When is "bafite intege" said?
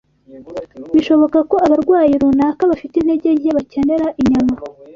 2.71-3.27